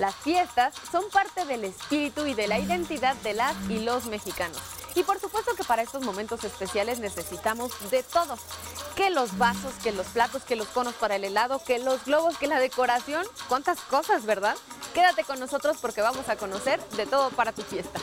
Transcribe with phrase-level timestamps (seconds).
[0.00, 4.56] Las fiestas son parte del espíritu y de la identidad de las y los mexicanos.
[4.94, 8.38] Y por supuesto que para estos momentos especiales necesitamos de todo.
[8.96, 12.38] Que los vasos, que los platos, que los conos para el helado, que los globos,
[12.38, 13.26] que la decoración.
[13.46, 14.56] ¿Cuántas cosas, verdad?
[14.94, 18.00] Quédate con nosotros porque vamos a conocer de todo para tu fiesta.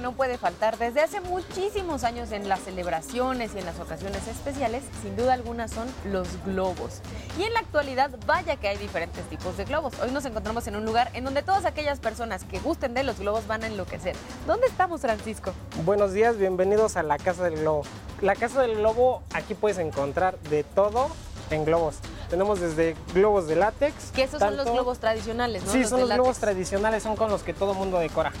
[0.00, 4.26] Que no puede faltar desde hace muchísimos años en las celebraciones y en las ocasiones
[4.28, 7.00] especiales, sin duda alguna, son los globos.
[7.38, 9.92] Y en la actualidad, vaya que hay diferentes tipos de globos.
[10.00, 13.18] Hoy nos encontramos en un lugar en donde todas aquellas personas que gusten de los
[13.18, 14.16] globos van a enloquecer.
[14.46, 15.52] ¿Dónde estamos, Francisco?
[15.84, 17.82] Buenos días, bienvenidos a la Casa del Globo.
[18.22, 21.08] La Casa del Globo, aquí puedes encontrar de todo
[21.50, 21.96] en globos.
[22.30, 24.12] Tenemos desde globos de látex.
[24.12, 25.72] Que esos son los globos tradicionales, ¿no?
[25.72, 28.32] Sí, son los globos tradicionales, son con los que todo mundo decora.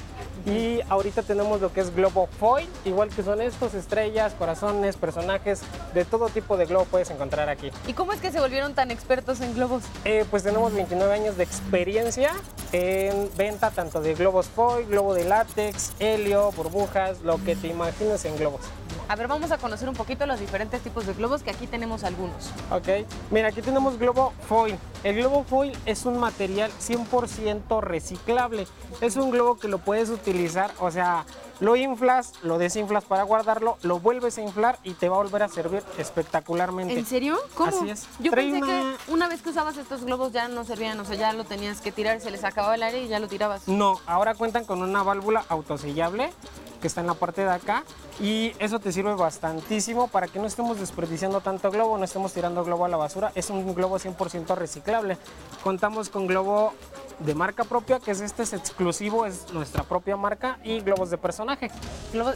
[0.46, 5.62] Y ahorita tenemos lo que es globo foil, igual que son estos, estrellas, corazones, personajes,
[5.94, 7.70] de todo tipo de globo puedes encontrar aquí.
[7.86, 9.84] ¿Y cómo es que se volvieron tan expertos en globos?
[10.04, 12.32] Eh, pues tenemos 29 años de experiencia
[12.72, 18.24] en venta tanto de globos foil, globo de látex, helio, burbujas, lo que te imagines
[18.24, 18.62] en globos.
[19.10, 22.04] A ver, vamos a conocer un poquito los diferentes tipos de globos, que aquí tenemos
[22.04, 22.52] algunos.
[22.70, 24.78] Ok, mira, aquí tenemos globo foil.
[25.02, 28.68] El globo foil es un material 100% reciclable.
[29.00, 31.24] Es un globo que lo puedes utilizar, o sea,
[31.60, 35.42] lo inflas, lo desinflas para guardarlo, lo vuelves a inflar y te va a volver
[35.42, 36.98] a servir espectacularmente.
[36.98, 37.38] ¿En serio?
[37.54, 37.68] ¿Cómo?
[37.68, 38.06] Así es.
[38.18, 38.66] Yo Trae pensé una-
[39.06, 41.80] que una vez que usabas estos globos ya no servían, o sea, ya lo tenías
[41.80, 43.66] que tirar, se les acababa el aire y ya lo tirabas.
[43.68, 46.32] No, ahora cuentan con una válvula autosellable
[46.80, 47.84] que está en la parte de acá
[48.20, 52.64] y eso te sirve bastantísimo para que no estemos desperdiciando tanto globo, no estemos tirando
[52.64, 53.32] globo a la basura.
[53.34, 55.18] Es un globo 100% reciclable.
[55.62, 56.72] Contamos con globo
[57.18, 61.18] de marca propia, que es este es exclusivo, es nuestra propia marca y globos de
[61.56, 61.70] personaje.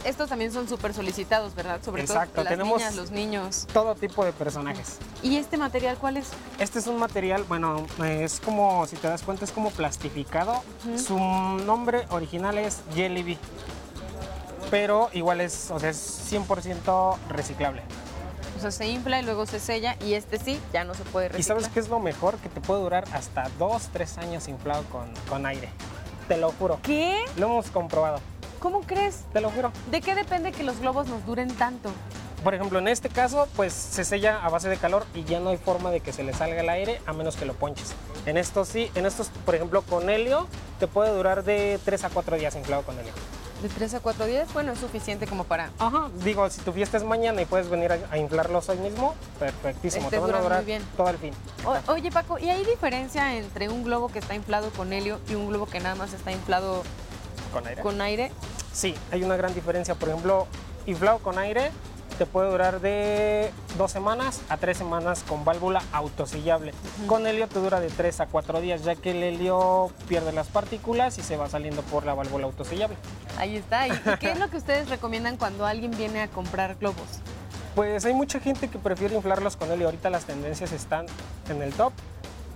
[0.09, 1.79] Estos también son súper solicitados, ¿verdad?
[1.83, 3.67] Sobre Exacto, todo las tenemos- niñas, los niños.
[3.73, 4.97] Todo tipo de personajes.
[5.23, 6.27] ¿Y este material cuál es?
[6.59, 10.63] Este es un material, bueno, es como, si te das cuenta, es como plastificado.
[10.97, 13.37] Su nombre original es Jelly Bee,
[14.71, 15.97] pero igual es, o sea, es
[16.31, 17.81] 100% reciclable.
[18.57, 21.25] O sea, se infla y luego se sella y este sí, ya no se puede
[21.25, 21.57] ¿Y reciclar.
[21.59, 22.37] sabes qué es lo mejor?
[22.37, 25.69] Que te puede durar hasta 2, 3 años inflado con, con aire.
[26.29, 26.79] Te lo juro.
[26.81, 27.19] ¿Qué?
[27.35, 28.19] Lo hemos comprobado,
[28.65, 29.19] ¿Cómo crees?
[29.31, 29.71] te lo juro.
[29.91, 31.91] ¿De qué depende que los globos nos duren tanto?
[32.43, 35.49] Por ejemplo, en este caso, pues se sella a base de calor y ya no
[35.51, 37.93] hay forma de que se le salga el aire a menos que lo ponches.
[38.25, 40.47] En estos sí, en estos, por ejemplo, con helio,
[40.79, 43.13] te puede durar de 3 a 4 días inflado con helio.
[43.61, 45.69] De 3 a 4 días, bueno, es suficiente como para...
[45.77, 49.13] Ajá, digo, si tu fiesta es mañana y puedes venir a, a inflarlos hoy mismo,
[49.39, 50.83] perfectísimo, Este te van a duran muy durar bien.
[50.97, 51.33] todo el fin.
[51.65, 55.35] O- oye, Paco, ¿y hay diferencia entre un globo que está inflado con helio y
[55.35, 56.81] un globo que nada más está inflado
[57.53, 57.81] ¿Con aire?
[57.81, 58.31] con aire?
[58.75, 59.95] Sí, hay una gran diferencia.
[59.95, 60.47] Por ejemplo,
[60.85, 61.71] inflado con aire
[62.17, 66.73] te puede durar de dos semanas a tres semanas con válvula autosillable.
[67.07, 70.47] Con helio te dura de tres a cuatro días, ya que el helio pierde las
[70.47, 72.97] partículas y se va saliendo por la válvula autosillable.
[73.37, 73.87] Ahí está.
[73.87, 77.21] ¿Y, y qué es lo que ustedes recomiendan cuando alguien viene a comprar globos?
[77.75, 79.87] Pues hay mucha gente que prefiere inflarlos con helio.
[79.87, 81.05] Ahorita las tendencias están
[81.49, 81.93] en el top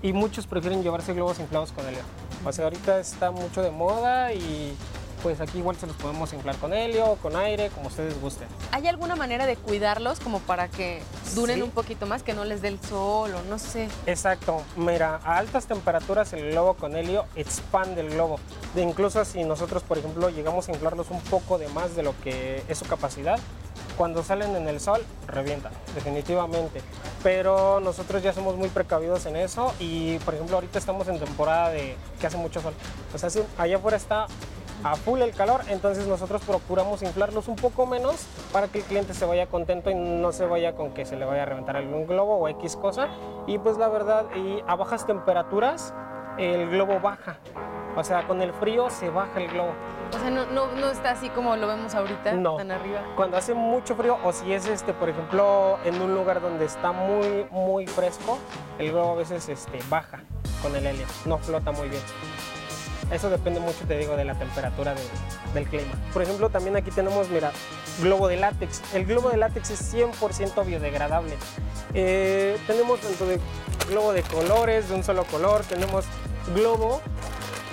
[0.02, 2.02] y muchos prefieren llevarse globos inflados con helio.
[2.46, 4.76] O sea, ahorita está mucho de moda y
[5.22, 8.48] pues aquí igual se los podemos inflar con helio, con aire, como ustedes gusten.
[8.72, 11.02] ¿Hay alguna manera de cuidarlos como para que
[11.36, 11.62] duren Sí.
[11.62, 13.88] un poquito más, que no les dé el sol o no sé?
[14.06, 18.40] Exacto, mira, a altas temperaturas el globo con helio expande el globo.
[18.76, 22.14] De incluso si nosotros, por ejemplo, llegamos a inflarlos un poco de más de lo
[22.22, 23.40] que es su capacidad,
[23.98, 26.82] cuando salen en el sol, revientan, definitivamente.
[27.22, 31.70] Pero nosotros ya somos muy precavidos en eso y, por ejemplo, ahorita estamos en temporada
[31.70, 32.74] de que hace mucho sol.
[33.14, 34.28] O sea, sí, allá afuera está
[34.84, 39.14] a full el calor, entonces nosotros procuramos inflarlos un poco menos para que el cliente
[39.14, 42.08] se vaya contento y no se vaya con que se le vaya a reventar algún
[42.08, 43.08] globo o X cosa.
[43.48, 45.94] Y pues la verdad, y a bajas temperaturas
[46.38, 47.38] el globo baja.
[47.98, 49.74] O sea, con el frío se baja el globo.
[50.16, 52.56] O sea, no, no, no está así como lo vemos ahorita, No.
[52.56, 53.02] tan arriba.
[53.16, 56.92] Cuando hace mucho frío o si es este, por ejemplo, en un lugar donde está
[56.92, 58.38] muy muy fresco,
[58.78, 60.22] el globo a veces este baja
[60.62, 62.02] con el helio, no flota muy bien.
[63.12, 65.02] Eso depende mucho, te digo, de la temperatura de-
[65.54, 65.94] del clima.
[66.14, 67.52] Por ejemplo, también aquí tenemos, mira,
[68.02, 68.82] globo de látex.
[68.94, 71.36] El globo de látex es 100% biodegradable.
[71.94, 73.40] Eh, tenemos dentro de
[73.90, 76.06] globo de colores, de un solo color, tenemos
[76.54, 77.02] globo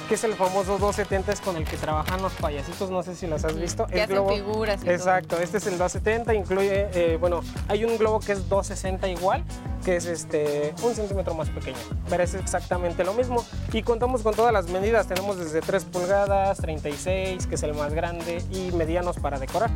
[0.09, 3.27] que es el famoso 270 es con el que trabajan los payasitos, no sé si
[3.27, 3.87] los has visto.
[3.87, 7.99] Que el hacen figuras y Exacto, este es el 270, incluye, eh, bueno, hay un
[7.99, 9.45] globo que es 260 igual,
[9.85, 11.77] que es este un centímetro más pequeño,
[12.09, 13.45] pero es exactamente lo mismo.
[13.73, 17.93] Y contamos con todas las medidas, tenemos desde 3 pulgadas, 36, que es el más
[17.93, 19.71] grande, y medianos para decorar.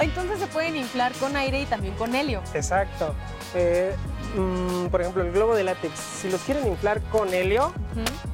[0.00, 2.42] Entonces se pueden inflar con aire y también con helio.
[2.52, 3.14] Exacto.
[3.54, 3.94] Eh,
[4.34, 7.72] mm, por ejemplo, el globo de látex, si los quieren inflar con helio,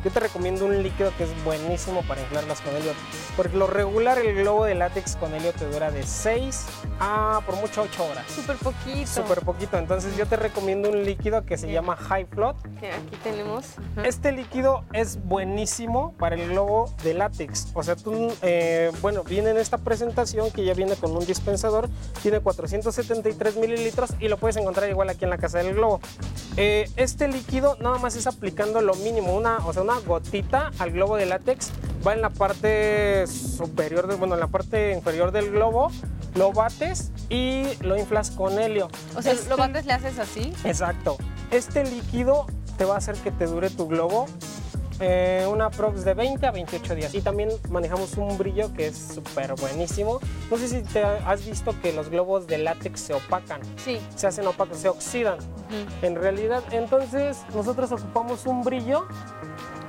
[0.05, 2.93] yo te recomiendo un líquido que es buenísimo para inflarlas con helio.
[3.37, 6.67] Porque lo regular, el globo de látex con helio te dura de 6
[7.01, 8.25] a por mucho 8 horas.
[8.31, 9.07] Súper poquito.
[9.07, 9.79] Súper poquito.
[9.79, 12.57] Entonces yo te recomiendo un líquido que se llama High Float.
[12.79, 13.67] Que aquí tenemos.
[14.05, 17.69] Este líquido es buenísimo para el globo de látex.
[17.75, 21.89] O sea, tú, eh, bueno, viene en esta presentación que ya viene con un dispensador.
[22.23, 26.01] Tiene 473 mililitros y lo puedes encontrar igual aquí en la casa del globo.
[26.57, 30.91] Eh, este líquido nada más es aplicando lo mínimo, una, o sea, una gotita al
[30.93, 31.71] globo de látex.
[32.07, 35.91] Va en la parte superior, de, bueno, en la parte inferior del globo.
[36.35, 38.89] Lo bates y lo inflas con helio.
[39.17, 40.53] O sea, Este- lo bates, le haces así.
[40.65, 41.17] Exacto.
[41.51, 42.47] Este líquido
[42.79, 44.27] te va a hacer que te dure tu globo
[45.01, 47.15] eh, una prox de 20 a 28 días.
[47.15, 50.21] Y también manejamos un brillo que es súper buenísimo.
[50.51, 53.99] No sé si te has visto que los globos de látex se opacan, Sí.
[54.15, 55.39] se hacen opacos, se oxidan.
[56.03, 59.07] En realidad, entonces nosotros ocupamos un brillo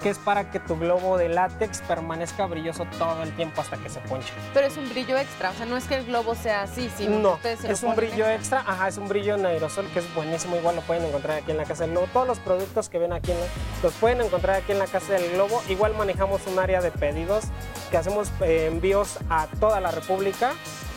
[0.01, 3.89] que es para que tu globo de látex permanezca brilloso todo el tiempo hasta que
[3.89, 4.33] se ponche.
[4.53, 5.51] Pero es un brillo extra.
[5.51, 7.74] O sea, no es que el globo sea así, sino que No, ustedes se lo
[7.74, 10.81] es un brillo extra, ajá, es un brillo en aerosol que es buenísimo, igual lo
[10.81, 12.07] pueden encontrar aquí en la Casa del Globo.
[12.13, 13.45] Todos los productos que ven aquí en la-
[13.83, 15.62] los pueden encontrar aquí en la Casa del Globo.
[15.69, 17.45] Igual manejamos un área de pedidos
[17.92, 20.54] que hacemos eh, envíos a toda la República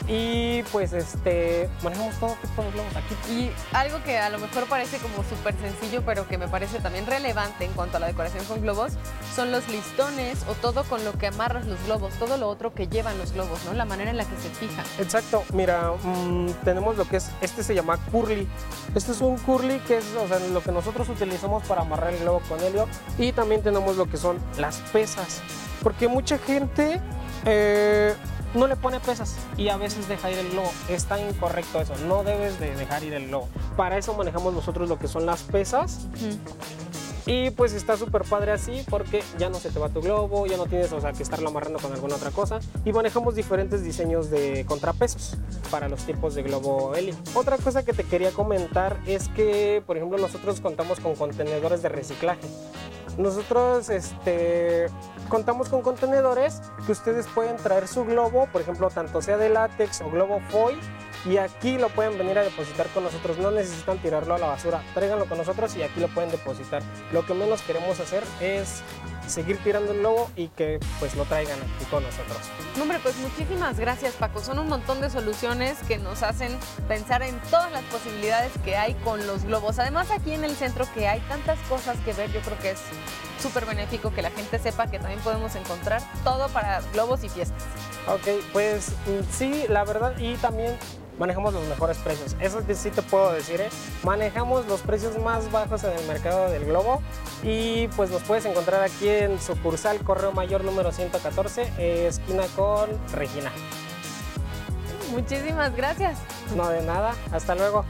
[0.06, 3.32] y pues este manejamos todo tipo de globos aquí.
[3.32, 7.06] Y algo que a lo mejor parece como súper sencillo, pero que me parece también
[7.06, 8.92] relevante en cuanto a la decoración con globos,
[9.34, 12.86] son los listones o todo con lo que amarras los globos, todo lo otro que
[12.86, 13.72] llevan los globos, ¿no?
[13.72, 14.84] La manera en la que se fijan.
[14.98, 18.46] Exacto, mira, mm, tenemos lo que es, este se llama curly.
[18.94, 22.20] Este es un curly que es o sea, lo que nosotros utilizamos para amarrar el
[22.20, 22.86] globo con helio.
[23.18, 25.40] Y también tenemos lo que son las pesas.
[25.84, 27.00] Porque mucha gente
[27.44, 28.14] eh,
[28.54, 30.70] no le pone pesas y a veces deja ir el globo.
[30.88, 33.48] Está incorrecto eso, no debes de dejar ir el globo.
[33.76, 36.06] Para eso manejamos nosotros lo que son las pesas.
[37.26, 40.58] Y pues está súper padre así porque ya no se te va tu globo, ya
[40.58, 42.60] no tienes o sea, que estarlo amarrando con alguna otra cosa.
[42.84, 45.36] Y manejamos diferentes diseños de contrapesos
[45.70, 47.14] para los tipos de globo helio.
[47.34, 51.88] Otra cosa que te quería comentar es que, por ejemplo, nosotros contamos con contenedores de
[51.88, 52.46] reciclaje.
[53.18, 54.86] Nosotros este,
[55.28, 60.00] contamos con contenedores que ustedes pueden traer su globo, por ejemplo, tanto sea de látex
[60.00, 60.78] o globo foil,
[61.24, 63.38] y aquí lo pueden venir a depositar con nosotros.
[63.38, 66.82] No necesitan tirarlo a la basura, tráiganlo con nosotros y aquí lo pueden depositar.
[67.12, 68.82] Lo que menos queremos hacer es
[69.26, 72.38] seguir tirando el globo y que pues lo traigan aquí con nosotros.
[72.76, 74.40] No, hombre, pues muchísimas gracias, Paco.
[74.40, 76.56] Son un montón de soluciones que nos hacen
[76.88, 79.78] pensar en todas las posibilidades que hay con los globos.
[79.78, 82.80] Además, aquí en el centro que hay tantas cosas que ver, yo creo que es
[83.40, 87.62] súper benéfico que la gente sepa que también podemos encontrar todo para globos y fiestas.
[88.06, 90.76] Ok, pues mm, sí, la verdad, y también
[91.18, 92.36] manejamos los mejores precios.
[92.40, 93.68] Eso sí- sí te puedo decir, ¿eh?
[94.02, 97.00] Manejamos los precios más bajos en el mercado del globo
[97.42, 102.88] y pues nos puedes encontrar aquí en sucursal Correo Mayor número 114, eh, esquina con
[103.12, 103.52] Regina.
[105.12, 106.18] Muchísimas gracias.
[106.56, 107.84] No de nada, hasta luego.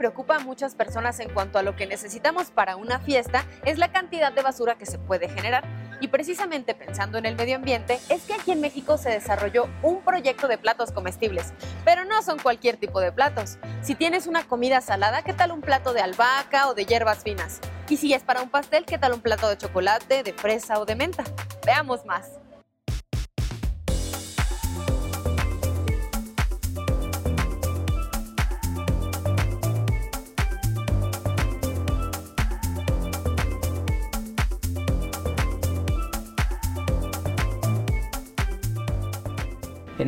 [0.00, 3.92] Preocupa a muchas personas en cuanto a lo que necesitamos para una fiesta es la
[3.92, 5.62] cantidad de basura que se puede generar.
[6.00, 10.00] Y precisamente pensando en el medio ambiente, es que aquí en México se desarrolló un
[10.00, 11.52] proyecto de platos comestibles.
[11.84, 13.58] Pero no son cualquier tipo de platos.
[13.82, 17.60] Si tienes una comida salada, ¿qué tal un plato de albahaca o de hierbas finas?
[17.90, 20.86] Y si es para un pastel, ¿qué tal un plato de chocolate, de fresa o
[20.86, 21.24] de menta?
[21.66, 22.40] Veamos más.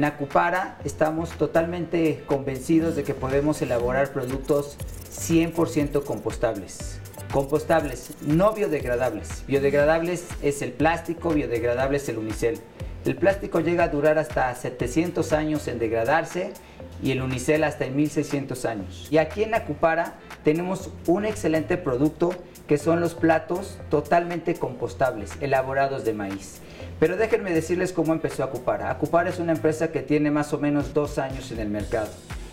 [0.03, 4.77] En Acupara estamos totalmente convencidos de que podemos elaborar productos
[5.13, 6.99] 100% compostables.
[7.33, 9.45] compostables, no biodegradables.
[9.47, 12.59] Biodegradables es el plástico, biodegradable es el unicel.
[13.05, 16.53] El plástico llega a durar hasta 700 años en degradarse
[17.01, 19.07] y el unicel hasta en 1600 años.
[19.09, 22.35] Y aquí en Acupara tenemos un excelente producto
[22.67, 26.61] que son los platos totalmente compostables, elaborados de maíz.
[27.03, 28.89] Pero déjenme decirles cómo empezó Acupara.
[28.89, 32.07] Acupara es una empresa que tiene más o menos dos años en el mercado.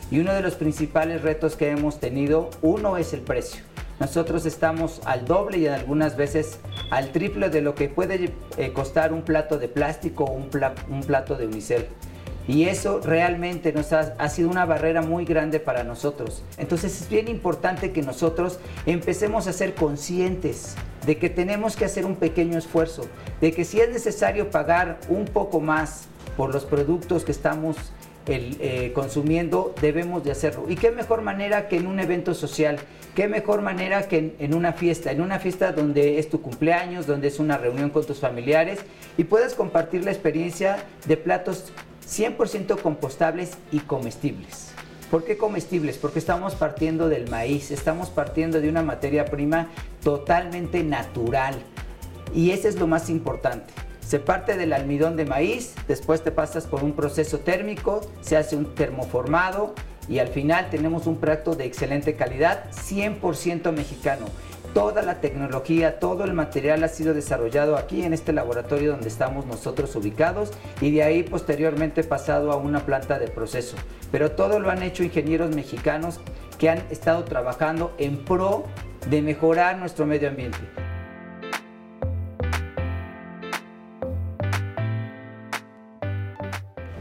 [0.09, 3.61] Y uno de los principales retos que hemos tenido, uno es el precio.
[3.99, 6.57] Nosotros estamos al doble y algunas veces
[6.89, 11.35] al triple de lo que puede eh, costar un plato de plástico o un, plato
[11.35, 11.85] de unicel.
[12.49, 16.41] Y eso realmente nos ha, sido una barrera muy grande para nosotros.
[16.57, 20.73] Entonces es bien importante que nosotros empecemos a ser conscientes
[21.05, 23.03] de que tenemos que hacer un pequeño esfuerzo,
[23.39, 27.77] de que si es necesario pagar un poco más por los productos que estamos
[28.25, 30.65] eh, consumiendo, debemos de hacerlo.
[30.69, 32.79] ¿Y qué mejor manera que en un evento social?
[33.13, 35.11] ¿Qué mejor manera que en, una fiesta?
[35.11, 38.79] En una fiesta donde es tu cumpleaños, donde es una reunión con tus familiares
[39.19, 40.77] y puedes compartir la experiencia
[41.07, 41.73] de platos
[42.09, 44.71] 100% compostables y comestibles.
[45.11, 45.97] ¿Por qué comestibles?
[45.97, 49.67] Porque estamos partiendo del maíz, estamos partiendo de una materia prima
[50.03, 51.55] totalmente natural.
[52.33, 53.73] Y eso es lo más importante.
[54.05, 58.55] Se parte del almidón de maíz, después te pasas por un proceso térmico, se hace
[58.55, 59.73] un termoformado
[60.07, 64.25] y al final tenemos un plato de excelente calidad, 100% mexicano.
[64.79, 69.45] Toda la tecnología, todo el material ha sido desarrollado aquí en este laboratorio donde estamos
[69.45, 73.75] nosotros ubicados y de ahí posteriormente pasado a una planta de proceso.
[74.09, 76.21] Pero todo lo han hecho ingenieros mexicanos
[76.57, 78.63] que han estado trabajando en pro
[79.09, 80.59] de mejorar nuestro medio ambiente.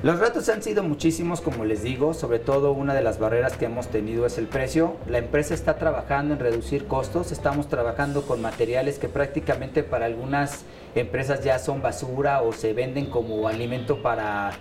[0.08, 3.66] Los retos han sido muchísimos, como les digo, sobre todo una de las barreras que
[3.66, 4.96] hemos tenido es el precio.
[5.06, 10.64] La empresa está trabajando en reducir costos, estamos trabajando con materiales que prácticamente para algunas
[10.94, 14.52] empresas ya son basura o se venden como alimento para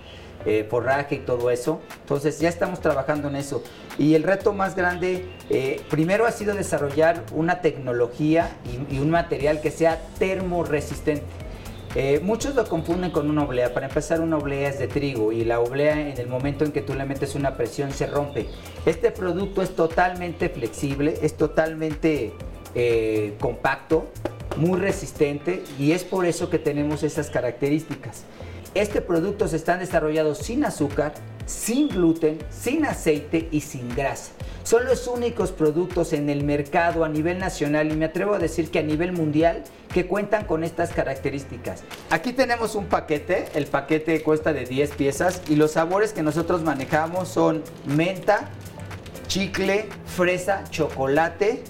[0.45, 1.79] eh, forraje y todo eso.
[2.01, 3.63] Entonces ya estamos trabajando en eso.
[3.97, 8.57] Y el reto más grande, eh, primero ha sido desarrollar una tecnología
[8.91, 11.46] y, un material que sea termoresistente.
[11.95, 13.73] Eh, muchos lo confunden con una oblea.
[13.73, 16.81] Para empezar, una oblea es de trigo y la oblea en el momento en que
[16.81, 18.47] tú le metes una presión se rompe.
[18.85, 22.33] Este producto es totalmente flexible, es totalmente
[22.75, 24.07] eh, compacto,
[24.57, 28.23] muy resistente y es por eso que tenemos esas características.
[28.73, 31.13] Este producto se está desarrollado sin azúcar,
[31.45, 34.36] sin gluten, sin aceite y sin grasa.
[34.67, 38.69] Son los únicos productos en el mercado a nivel nacional y me atrevo a decir
[38.69, 41.85] que a nivel mundial que cuentan con estas características.
[42.09, 46.63] Aquí tenemos un paquete, el paquete cuesta de 10 piezas y los sabores que nosotros
[46.63, 48.49] manejamos son menta,
[49.27, 51.63] chicle, fresa, chocolate,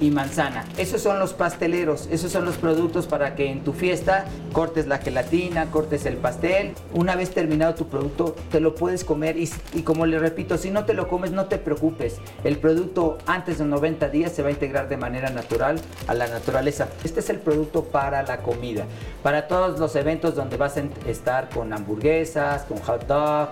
[0.00, 0.64] y manzana.
[0.76, 4.98] Esos son los pasteleros, esos son los productos para que en tu fiesta cortes la
[4.98, 6.74] gelatina, cortes el pastel.
[6.94, 10.84] Una vez terminado tu producto, te lo puedes comer y, como le repito, si no
[10.84, 12.18] te lo comes, no te preocupes.
[12.44, 16.28] El producto antes de 90 días se va a integrar de manera natural a la
[16.28, 16.88] naturaleza.
[17.04, 18.84] Este es el producto para la comida,
[19.22, 23.48] para todos los eventos donde vas a estar con hamburguesas, con hot dog,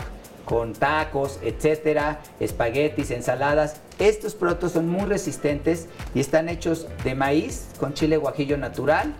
[0.46, 3.80] con tacos, etcétera, espaguetis, ensaladas.
[3.98, 9.14] Estos productos son muy resistentes y están hechos de maíz con chile guajillo natural.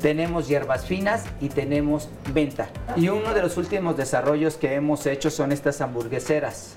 [0.00, 2.68] Tenemos hierbas finas y tenemos venta.
[2.96, 6.74] Y uno de los últimos desarrollos que hemos hecho son estas hamburgueseras.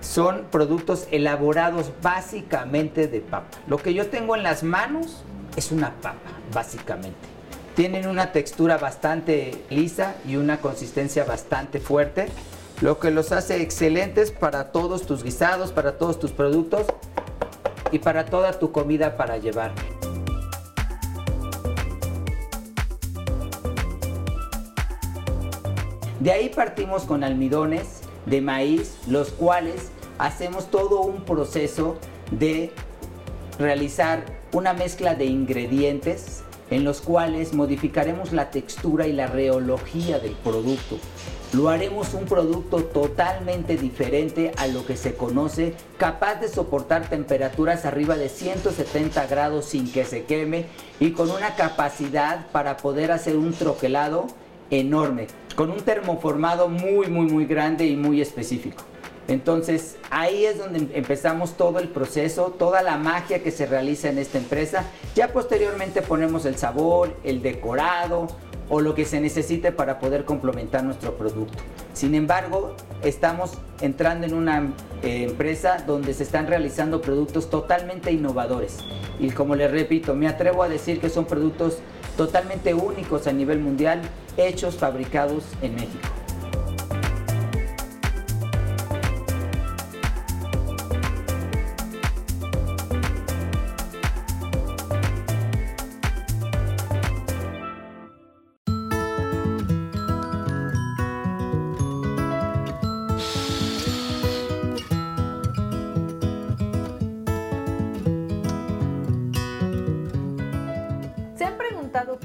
[0.00, 3.56] Son productos elaborados básicamente de papa.
[3.68, 5.22] Lo que yo tengo en las manos
[5.56, 7.28] es una papa, básicamente.
[7.76, 12.26] Tienen una textura bastante lisa y una consistencia bastante fuerte
[12.80, 16.86] lo que los hace excelentes para todos tus guisados, para todos tus productos
[17.92, 19.72] y para toda tu comida para llevar.
[26.20, 31.98] De ahí partimos con almidones de maíz, los cuales hacemos todo un proceso
[32.30, 32.72] de
[33.58, 40.32] realizar una mezcla de ingredientes en los cuales modificaremos la textura y la reología del
[40.32, 40.98] producto
[41.54, 47.84] lo haremos un producto totalmente diferente a lo que se conoce, capaz de soportar temperaturas
[47.84, 50.66] arriba de 170 grados sin que se queme
[50.98, 54.26] y con una capacidad para poder hacer un troquelado
[54.70, 58.82] enorme, con un termoformado muy, muy, muy grande y muy específico.
[59.28, 64.18] Entonces ahí es donde empezamos todo el proceso, toda la magia que se realiza en
[64.18, 64.84] esta empresa.
[65.14, 68.28] Ya posteriormente ponemos el sabor, el decorado,
[68.68, 71.58] o lo que se necesite para poder complementar nuestro producto.
[71.92, 78.78] Sin embargo, estamos entrando en una eh, empresa donde se están realizando productos totalmente innovadores.
[79.18, 81.78] Y como les repito, me atrevo a decir que son productos
[82.16, 84.00] totalmente únicos a nivel mundial,
[84.36, 86.23] hechos, fabricados en México.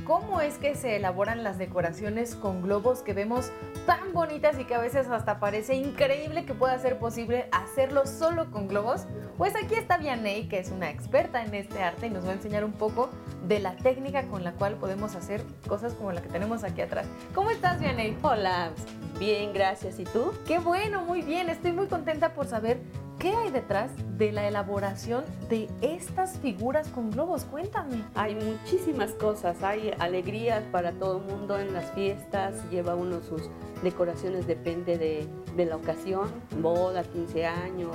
[0.06, 3.52] Cómo es que se elaboran las decoraciones con globos que vemos
[3.86, 8.52] tan bonitas y que a veces hasta parece increíble que pueda ser posible hacerlo solo
[8.52, 9.06] con globos.
[9.38, 12.34] Pues aquí está Vianey, que es una experta en este arte y nos va a
[12.34, 13.10] enseñar un poco
[13.48, 17.08] de la técnica con la cual podemos hacer cosas como la que tenemos aquí atrás.
[17.34, 18.18] ¿Cómo estás, Vianey?
[18.22, 18.72] Hola,
[19.18, 20.00] bien, gracias.
[20.00, 20.34] ¿Y tú?
[20.46, 21.50] Qué bueno, muy bien.
[21.50, 22.80] Estoy muy contenta por saber
[23.20, 27.44] ¿Qué hay detrás de la elaboración de estas figuras con globos?
[27.44, 28.02] Cuéntame.
[28.16, 33.50] Hay muchísimas cosas, hay alegrías para todo el mundo en las fiestas, lleva uno sus
[33.84, 37.94] decoraciones, depende de, la ocasión, boda, 15 años,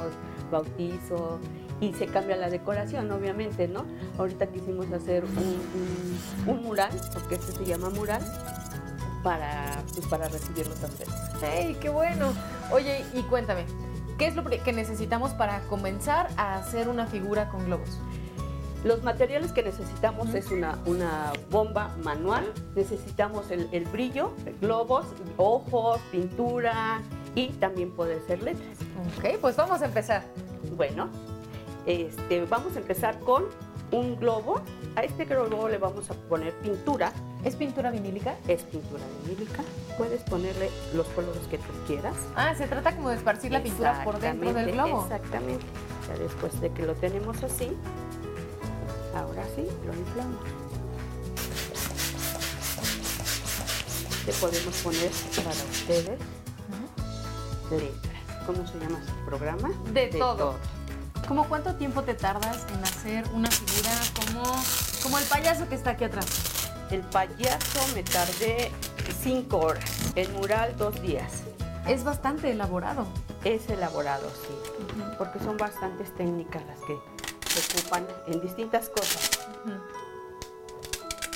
[0.50, 1.38] bautizo,
[1.81, 3.87] y se cambia la decoración, obviamente, ¿no?
[4.19, 8.21] Ahorita quisimos hacer un, mural, porque este se llama mural,
[9.23, 11.14] para, pues, para recibirlos a ustedes.
[11.40, 12.35] ¡Hey, qué bueno!
[12.71, 13.64] Oye, y cuéntame,
[14.18, 17.99] ¿Qué es lo que necesitamos para comenzar a hacer una figura con globos?
[18.85, 22.44] Los materiales que necesitamos es una, una, bomba manual,
[22.76, 25.06] necesitamos el, brillo, globos,
[25.38, 27.00] ojos, pintura
[27.35, 28.76] y también puede ser letras.
[29.16, 30.23] Ok, pues vamos a empezar.
[30.76, 31.09] Bueno,
[31.87, 33.44] este, vamos a empezar con
[33.90, 34.61] un globo.
[34.97, 37.11] A este globo le vamos a poner pintura.
[37.45, 38.37] ¿Es pintura vinílica?
[38.49, 39.63] Es pintura vinílica.
[39.99, 42.17] Puedes ponerle los colores que tú quieras.
[42.35, 45.03] Ah, se trata como de esparcir la pintura por dentro del globo.
[45.03, 45.65] Exactamente.
[46.09, 47.77] Ya después de que lo tenemos así,
[49.15, 50.43] ahora sí, lo inflamos.
[54.27, 56.19] Le podemos poner para ustedes
[57.71, 58.47] letras.
[58.47, 59.71] ¿Cómo se llama su programa?
[59.93, 60.55] De, todo.
[61.29, 64.43] ¿Cómo cuánto tiempo te tardas en hacer una figura como,
[65.03, 66.54] como el payaso que está aquí atrás?
[66.95, 68.71] El payaso me tardé
[69.21, 70.12] cinco horas.
[70.14, 71.42] El mural dos días.
[71.88, 73.05] Es bastante elaborado.
[73.42, 74.55] Es elaborado, sí.
[75.18, 76.97] Porque son bastantes técnicas las que
[77.49, 79.40] se ocupan en distintas cosas.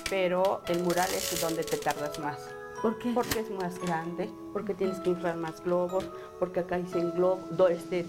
[0.09, 2.39] Pero el mural es donde te tardas más.
[2.81, 3.11] ¿Por qué?
[3.13, 6.05] Porque es más grande, porque tienes que inflar más globos,
[6.39, 8.07] porque acá dicen globo, este,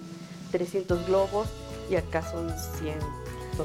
[0.51, 1.47] 300 globos
[1.89, 2.47] y acá son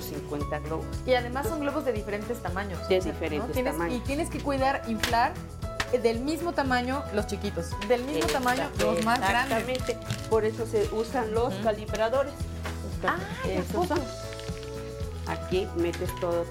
[0.01, 0.87] 150 globos.
[1.07, 2.89] Y además son globos de diferentes tamaños.
[2.89, 3.97] De diferentes tamaños.
[3.97, 5.35] Y tienes que cuidar, inflar
[5.99, 9.69] del mismo tamaño los chiquitos, del mismo tamaño los más grandes.
[9.69, 12.33] Exactamente, por eso se usan los calibradores.
[13.07, 14.01] ah, esos son.
[15.27, 16.47] Aquí metes todos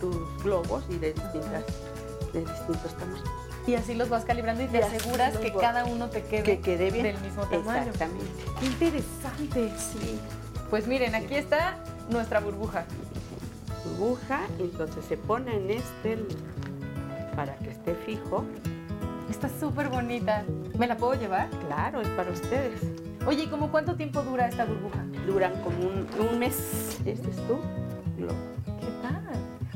[0.00, 1.64] tus, globos y de, distintas,
[2.32, 3.28] de distintos tamaños.
[3.66, 6.90] Y así los vas calibrando y te aseguras que cada uno te quede, que quede
[6.90, 7.04] bien.
[7.04, 7.82] del mismo tamaño.
[7.82, 8.44] Exactamente.
[8.60, 9.72] Qué interesante.
[9.78, 10.20] Sí.
[10.70, 11.76] Pues miren, aquí está
[12.10, 12.84] nuestra burbuja.
[13.84, 16.18] Burbuja, entonces se pone en este
[17.36, 18.44] para que esté fijo.
[19.30, 20.44] Está súper bonita.
[20.78, 21.48] ¿Me la puedo llevar?
[21.66, 22.80] Claro, es para ustedes.
[23.26, 25.04] Oye, ¿y cómo cuánto tiempo dura esta burbuja?
[25.26, 25.78] Duran como
[26.30, 26.98] un, mes.
[27.04, 27.58] Este es tú.
[28.16, 29.26] ¿Qué tal?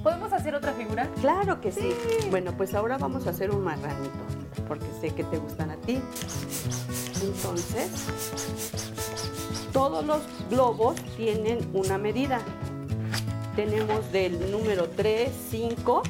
[0.03, 1.09] ¿Podemos hacer otra figura?
[1.21, 1.95] Claro que sí.
[2.31, 4.11] Bueno, pues ahora vamos a hacer un marranito,
[4.67, 6.01] porque sé que te gustan a ti.
[7.23, 9.00] Entonces,
[9.73, 12.41] todos los globos tienen una medida.
[13.57, 16.03] Tenemos del número 3, 5,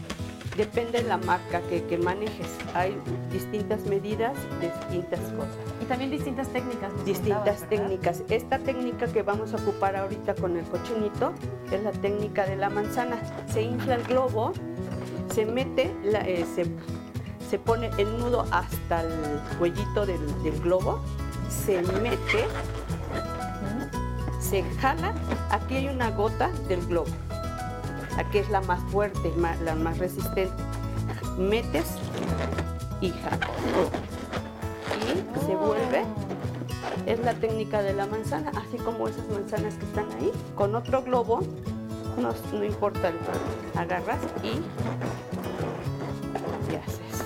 [0.56, 2.48] depende de la marca que, manejes.
[2.74, 2.96] Hay
[3.32, 5.56] distintas medidas, distintas cosas.
[5.80, 6.92] Y también distintas técnicas.
[7.04, 8.22] Distintas técnicas.
[8.28, 11.32] Esta técnica que vamos a ocupar ahorita con el cochinito
[11.72, 13.20] es la técnica de la manzana.
[13.52, 14.52] Se infla el globo,
[15.34, 16.44] se mete, eh,
[17.48, 21.00] se, pone el nudo hasta el cuellito del, del globo,
[21.48, 22.46] se mete
[24.50, 25.14] se jala,
[25.50, 27.10] aquí hay una gota del globo.
[28.16, 29.32] Aquí es la más fuerte,
[29.64, 30.50] la más resistente.
[31.38, 31.86] Metes
[33.00, 33.48] y jalas.
[34.98, 36.04] Y se vuelve.
[37.06, 40.32] Es la técnica de la manzana, así como esas manzanas que están ahí.
[40.56, 41.42] Con otro globo,
[42.18, 43.12] no, no importa,
[43.76, 44.48] agarras y,
[46.72, 47.24] y haces.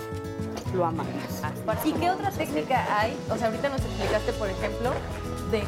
[0.74, 1.42] Lo amarras.
[1.84, 3.16] ¿Y qué otra técnica hay?
[3.30, 4.90] O sea, ahorita nos explicaste, por ejemplo,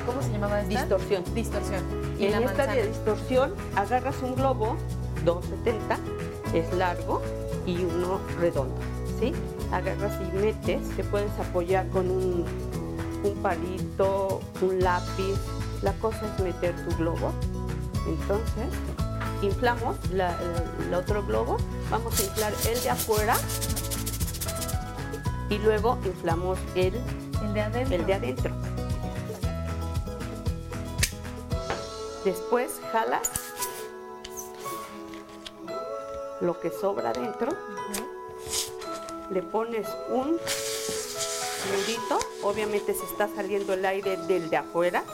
[0.04, 0.80] ¿cómo se llamaba esta?
[0.80, 1.24] Distorsión.
[1.34, 1.82] Distorsión.
[2.18, 4.76] Y en esta de distorsión agarras un globo
[5.24, 5.98] 270,
[6.54, 7.22] es largo
[7.66, 8.74] y uno redondo,
[9.20, 9.32] ¿sí?
[9.72, 12.44] agarras y metes, te puedes apoyar con un,
[13.24, 15.34] un palito, un lápiz.
[15.82, 17.32] La cosa es meter tu globo.
[18.06, 18.66] Entonces,
[19.42, 20.38] inflamos la-
[20.80, 21.56] el, el otro globo,
[21.90, 23.36] vamos a inflar el de afuera
[25.50, 26.94] y luego inflamos el,
[27.44, 27.94] El de adentro.
[27.96, 28.55] el de adentro.
[32.26, 33.30] Después jalas
[36.40, 37.52] lo que sobra adentro,
[39.30, 40.32] le pones un
[41.70, 45.04] nudito, obviamente se está saliendo el aire del de afuera,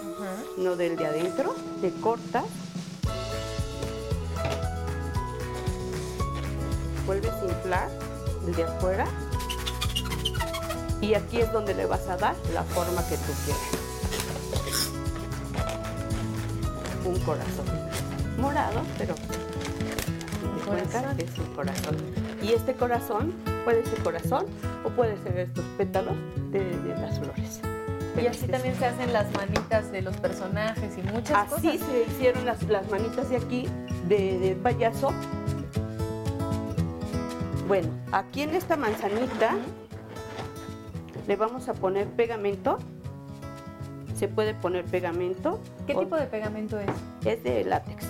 [0.57, 2.46] no del de adentro, le cortas,
[7.05, 7.90] vuelves a inflar
[8.46, 9.07] el de afuera.
[11.03, 13.82] Y aquí es donde le vas a dar la forma que tú quieras.
[17.05, 17.67] Un corazón
[18.38, 21.97] morado, pero te cuenta que es un corazón.
[22.43, 23.33] Y este corazón
[23.65, 24.47] puede ser corazón
[24.85, 26.15] o puede ser estos pétalos
[26.51, 27.61] de, de las flores.
[28.21, 31.88] Y así también se hacen las manitas de los personajes y muchas Así cosas.
[31.88, 33.69] se hicieron las, las manitas de aquí
[34.09, 35.12] de, de payaso.
[37.69, 39.57] Bueno, aquí en esta manzanita
[41.27, 42.79] le vamos a poner pegamento.
[44.23, 45.59] Se puede poner pegamento.
[45.85, 46.89] ¿Qué o- tipo de pegamento es?
[47.27, 48.07] Es de látex.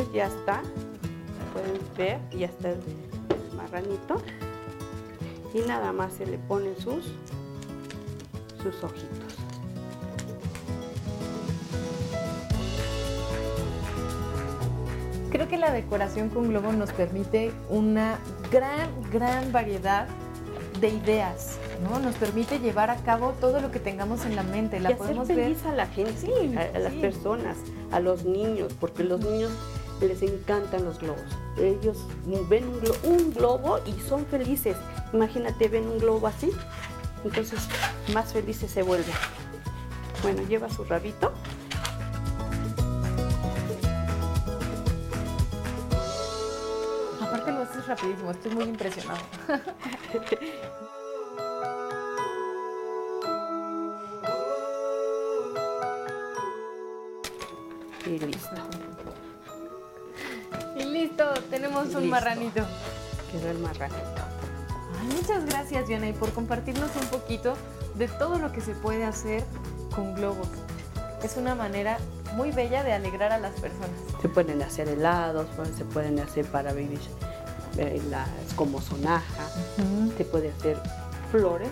[0.00, 0.62] Entonces ya está.
[1.52, 2.78] Pueden ver, ya está el
[3.54, 4.22] marranito.
[5.52, 7.04] Y nada más se le ponen sus,
[8.62, 9.34] sus ojitos.
[15.30, 18.18] Creo que la decoración con globo nos permite una
[18.50, 20.06] gran, gran variedad
[20.80, 21.98] de ideas, ¿no?
[21.98, 24.80] Nos permite llevar a cabo todo lo que tengamos en la mente.
[24.80, 25.36] La y hacer podemos ver.
[25.36, 27.58] feliz a la gente, Sí, a, a las personas,
[27.92, 29.50] a los niños, porque los niños
[30.08, 31.22] les encantan los globos.
[31.58, 31.98] Ellos
[32.48, 34.76] ven un, glo- un globo y son felices.
[35.12, 36.50] Imagínate, ven un globo así,
[37.24, 37.60] entonces
[38.14, 39.14] más felices se vuelven.
[40.22, 41.32] Bueno, lleva su rabito.
[47.20, 49.20] Aparte lo haces rapidísimo, estoy muy impresionado.
[58.06, 58.56] Y listo.
[61.20, 62.62] Listo, tenemos un marranito.
[63.30, 64.22] Quedó el marranito.
[65.00, 67.54] Ay, muchas gracias, Diana, y por compartirnos un poquito
[67.94, 69.44] de todo lo que se puede hacer
[69.94, 70.48] con globos.
[71.22, 71.98] Es una manera
[72.36, 73.90] muy bella de alegrar a las personas.
[74.22, 77.00] Se pueden hacer helados, pues, se pueden hacer para vivir
[77.76, 79.48] eh, las, como sonaja,
[80.16, 80.78] se puede hacer
[81.30, 81.68] flores,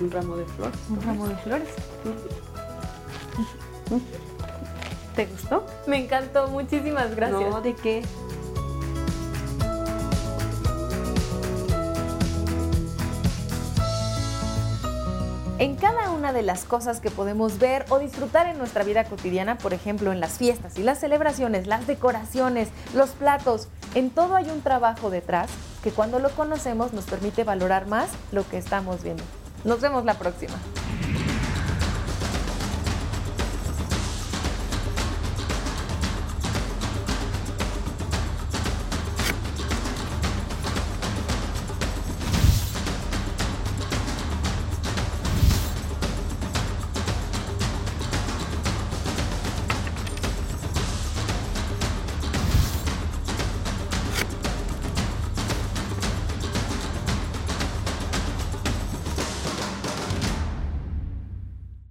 [0.00, 0.78] un ramo de flores.
[0.88, 1.68] Un ramo de flores.
[5.14, 5.64] ¿Te gustó?
[5.86, 7.50] Me encantó, muchísimas gracias.
[7.50, 8.02] No, ¿de qué?
[16.32, 20.20] De las cosas que podemos ver o disfrutar en nuestra vida cotidiana, por ejemplo, en
[20.20, 25.50] las fiestas y las celebraciones, las decoraciones, los platos, en todo hay un trabajo detrás
[25.82, 29.24] que cuando lo conocemos nos permite valorar más lo que estamos viendo.
[29.64, 30.54] Nos vemos la próxima.